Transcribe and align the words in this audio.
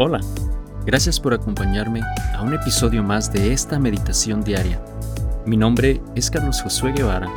Hola, 0.00 0.20
gracias 0.86 1.18
por 1.18 1.34
acompañarme 1.34 2.02
a 2.32 2.42
un 2.42 2.54
episodio 2.54 3.02
más 3.02 3.32
de 3.32 3.52
esta 3.52 3.80
meditación 3.80 4.44
diaria. 4.44 4.80
Mi 5.44 5.56
nombre 5.56 6.00
es 6.14 6.30
Carlos 6.30 6.62
Josué 6.62 6.92
Guevara 6.92 7.28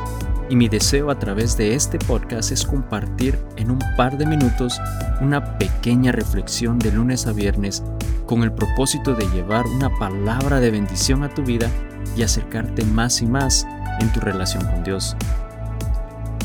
y 0.48 0.54
mi 0.54 0.68
deseo 0.68 1.10
a 1.10 1.18
través 1.18 1.56
de 1.56 1.74
este 1.74 1.98
podcast 1.98 2.52
es 2.52 2.64
compartir 2.64 3.36
en 3.56 3.72
un 3.72 3.80
par 3.96 4.16
de 4.16 4.26
minutos 4.26 4.80
una 5.20 5.58
pequeña 5.58 6.12
reflexión 6.12 6.78
de 6.78 6.92
lunes 6.92 7.26
a 7.26 7.32
viernes 7.32 7.82
con 8.26 8.44
el 8.44 8.52
propósito 8.52 9.16
de 9.16 9.28
llevar 9.30 9.66
una 9.66 9.90
palabra 9.98 10.60
de 10.60 10.70
bendición 10.70 11.24
a 11.24 11.34
tu 11.34 11.42
vida 11.42 11.68
y 12.16 12.22
acercarte 12.22 12.84
más 12.84 13.22
y 13.22 13.26
más 13.26 13.66
en 13.98 14.12
tu 14.12 14.20
relación 14.20 14.64
con 14.66 14.84
Dios. 14.84 15.16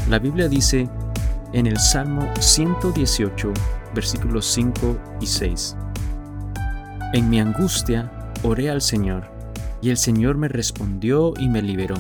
La 0.10 0.18
Biblia 0.18 0.50
dice 0.50 0.90
en 1.54 1.68
el 1.68 1.78
Salmo 1.78 2.28
118, 2.40 3.54
versículos 3.94 4.48
5 4.48 4.98
y 5.22 5.28
6. 5.28 5.78
En 7.14 7.30
mi 7.30 7.40
angustia 7.40 8.12
oré 8.44 8.70
al 8.70 8.82
Señor, 8.82 9.32
y 9.82 9.92
el 9.92 9.98
Señor 9.98 10.38
me 10.38 10.50
respondió 10.50 11.34
y 11.40 11.48
me 11.48 11.62
liberó. 11.62 11.96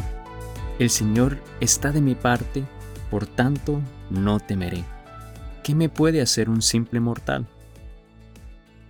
El 0.80 0.90
Señor 0.90 1.40
está 1.62 1.94
de 1.94 2.02
mi 2.02 2.14
parte, 2.14 2.66
por 3.10 3.26
tanto 3.26 3.82
no 4.10 4.42
temeré. 4.42 4.84
¿Qué 5.64 5.76
me 5.76 5.88
puede 5.88 6.20
hacer 6.20 6.50
un 6.50 6.62
simple 6.62 7.00
mortal? 7.00 7.48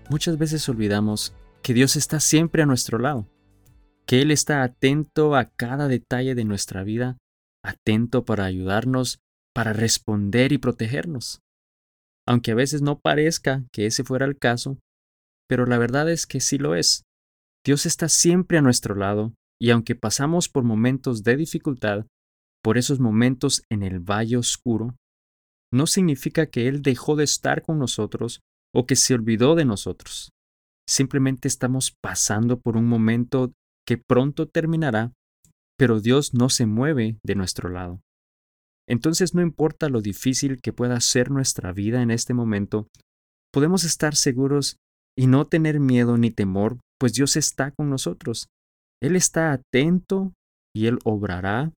Muchas 0.10 0.40
veces 0.40 0.68
olvidamos 0.68 1.36
que 1.62 1.76
Dios 1.76 1.96
está 1.96 2.20
siempre 2.20 2.64
a 2.64 2.66
nuestro 2.66 2.98
lado, 2.98 3.28
que 4.08 4.24
Él 4.24 4.32
está 4.32 4.64
atento 4.64 5.36
a 5.36 5.46
cada 5.46 5.88
detalle 5.88 6.34
de 6.34 6.46
nuestra 6.46 6.84
vida, 6.84 7.18
atento 7.64 8.26
para 8.26 8.46
ayudarnos, 8.46 9.20
para 9.54 9.72
responder 9.72 10.52
y 10.52 10.58
protegernos. 10.58 11.42
Aunque 12.26 12.52
a 12.52 12.56
veces 12.56 12.82
no 12.82 12.98
parezca 13.00 13.66
que 13.72 13.86
ese 13.86 14.04
fuera 14.04 14.26
el 14.26 14.40
caso, 14.40 14.80
pero 15.48 15.66
la 15.66 15.78
verdad 15.78 16.10
es 16.10 16.26
que 16.26 16.40
sí 16.40 16.58
lo 16.58 16.76
es. 16.76 17.04
Dios 17.66 17.86
está 17.86 18.10
siempre 18.10 18.58
a 18.58 18.62
nuestro 18.62 18.96
lado, 18.96 19.34
y 19.60 19.72
aunque 19.72 19.96
pasamos 19.96 20.50
por 20.50 20.64
momentos 20.64 21.24
de 21.24 21.38
dificultad, 21.38 22.06
por 22.64 22.78
esos 22.78 23.00
momentos 23.00 23.64
en 23.70 23.84
el 23.84 24.00
valle 24.00 24.38
oscuro, 24.38 24.96
no 25.72 25.88
significa 25.88 26.48
que 26.48 26.68
Él 26.68 26.82
dejó 26.82 27.16
de 27.16 27.24
estar 27.24 27.62
con 27.62 27.80
nosotros 27.80 28.42
o 28.74 28.86
que 28.86 28.96
se 28.96 29.14
olvidó 29.14 29.56
de 29.56 29.66
nosotros. 29.66 30.32
Simplemente 30.88 31.48
estamos 31.48 31.94
pasando 32.02 32.60
por 32.60 32.78
un 32.78 32.86
momento 32.86 33.54
que 33.86 33.98
pronto 33.98 34.48
terminará, 34.48 35.14
pero 35.78 36.00
Dios 36.00 36.34
no 36.34 36.50
se 36.50 36.66
mueve 36.66 37.20
de 37.24 37.36
nuestro 37.36 37.70
lado. 37.70 38.02
Entonces 38.88 39.34
no 39.34 39.42
importa 39.42 39.90
lo 39.90 40.02
difícil 40.02 40.62
que 40.62 40.72
pueda 40.72 41.00
ser 41.02 41.30
nuestra 41.30 41.74
vida 41.74 42.02
en 42.02 42.12
este 42.12 42.34
momento, 42.34 42.88
podemos 43.52 43.84
estar 43.84 44.16
seguros 44.16 44.78
y 45.18 45.28
no 45.28 45.46
tener 45.46 45.80
miedo 45.80 46.18
ni 46.18 46.30
temor, 46.32 46.78
pues 47.00 47.14
Dios 47.14 47.36
está 47.36 47.72
con 47.72 47.90
nosotros. 47.90 48.48
Él 49.02 49.16
está 49.16 49.52
atento 49.52 50.34
y 50.76 50.86
Él 50.86 51.00
obrará, 51.04 51.74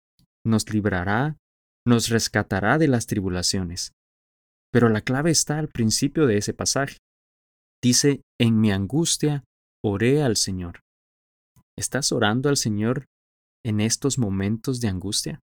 nos 0.46 0.72
librará, 0.72 1.38
nos 1.88 2.10
rescatará 2.10 2.78
de 2.78 2.90
las 2.90 3.08
tribulaciones. 3.08 3.94
Pero 4.72 4.90
la 4.90 5.02
clave 5.02 5.32
está 5.32 5.58
al 5.58 5.70
principio 5.70 6.28
de 6.28 6.38
ese 6.38 6.54
pasaje. 6.54 6.98
Dice, 7.82 8.22
en 8.40 8.60
mi 8.60 8.72
angustia 8.72 9.44
oré 9.84 10.22
al 10.22 10.36
Señor. 10.36 10.82
¿Estás 11.78 12.12
orando 12.12 12.50
al 12.50 12.58
Señor 12.58 13.06
en 13.66 13.80
estos 13.80 14.20
momentos 14.20 14.82
de 14.82 14.90
angustia? 14.90 15.40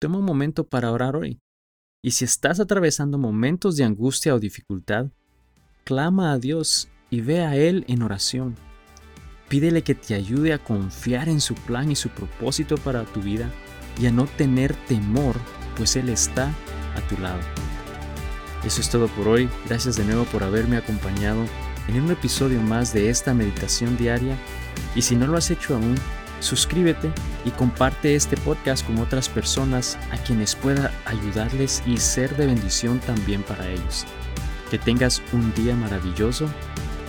Toma 0.00 0.18
un 0.18 0.24
momento 0.24 0.68
para 0.68 0.92
orar 0.92 1.16
hoy. 1.16 1.40
Y 2.04 2.12
si 2.12 2.24
estás 2.24 2.60
atravesando 2.60 3.18
momentos 3.18 3.76
de 3.76 3.82
angustia 3.82 4.32
o 4.32 4.38
dificultad, 4.38 5.10
clama 5.88 6.32
a 6.32 6.38
Dios 6.38 6.90
y 7.08 7.22
ve 7.22 7.40
a 7.40 7.56
Él 7.56 7.86
en 7.88 8.02
oración. 8.02 8.56
Pídele 9.48 9.80
que 9.80 9.94
te 9.94 10.14
ayude 10.14 10.52
a 10.52 10.58
confiar 10.58 11.30
en 11.30 11.40
su 11.40 11.54
plan 11.54 11.90
y 11.90 11.96
su 11.96 12.10
propósito 12.10 12.76
para 12.76 13.04
tu 13.04 13.22
vida 13.22 13.50
y 13.98 14.04
a 14.04 14.12
no 14.12 14.26
tener 14.26 14.74
temor, 14.86 15.34
pues 15.78 15.96
Él 15.96 16.10
está 16.10 16.52
a 16.94 17.00
tu 17.08 17.16
lado. 17.22 17.40
Eso 18.66 18.82
es 18.82 18.90
todo 18.90 19.08
por 19.08 19.28
hoy. 19.28 19.48
Gracias 19.66 19.96
de 19.96 20.04
nuevo 20.04 20.24
por 20.24 20.44
haberme 20.44 20.76
acompañado 20.76 21.42
en 21.88 22.02
un 22.02 22.10
episodio 22.10 22.60
más 22.60 22.92
de 22.92 23.08
esta 23.08 23.32
meditación 23.32 23.96
diaria. 23.96 24.36
Y 24.94 25.00
si 25.00 25.16
no 25.16 25.26
lo 25.26 25.38
has 25.38 25.50
hecho 25.50 25.74
aún, 25.74 25.94
suscríbete 26.40 27.10
y 27.46 27.50
comparte 27.52 28.14
este 28.14 28.36
podcast 28.36 28.86
con 28.86 28.98
otras 28.98 29.30
personas 29.30 29.96
a 30.12 30.18
quienes 30.18 30.54
pueda 30.54 30.92
ayudarles 31.06 31.82
y 31.86 31.96
ser 31.96 32.36
de 32.36 32.44
bendición 32.44 32.98
también 32.98 33.42
para 33.42 33.66
ellos. 33.70 34.04
Que 34.70 34.78
tengas 34.78 35.22
un 35.32 35.54
día 35.54 35.74
maravilloso 35.74 36.46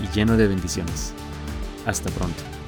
y 0.02 0.16
lleno 0.16 0.38
de 0.38 0.48
bendiciones. 0.48 1.14
Hasta 1.86 2.10
pronto. 2.12 2.59